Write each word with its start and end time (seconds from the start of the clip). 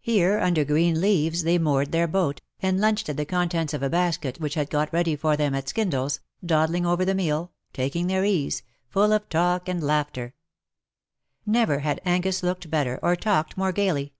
Here, 0.00 0.40
under 0.40 0.64
green 0.64 1.00
leaves, 1.00 1.44
they 1.44 1.56
moored 1.56 1.92
their 1.92 2.08
boat, 2.08 2.40
and 2.60 2.80
lunched 2.80 3.08
on 3.08 3.14
the 3.14 3.24
contents 3.24 3.72
of 3.72 3.80
a 3.80 3.88
basket 3.88 4.40
which 4.40 4.54
had 4.54 4.68
been 4.68 4.72
got 4.76 4.92
ready 4.92 5.14
for 5.14 5.36
them 5.36 5.54
at 5.54 5.68
Skindle's— 5.68 6.18
dawdling 6.44 6.84
over 6.84 7.04
the 7.04 7.14
meal— 7.14 7.52
taking 7.72 8.08
their 8.08 8.24
ease— 8.24 8.64
full 8.90 9.12
of 9.12 9.28
talk 9.28 9.68
and 9.68 9.80
laughter. 9.80 10.34
Never 11.46 11.78
had 11.78 12.00
Angus 12.04 12.42
looked 12.42 12.70
better, 12.70 12.98
or 13.04 13.14
talked 13.14 13.54
m.ore 13.56 13.70
gaily. 13.70 14.14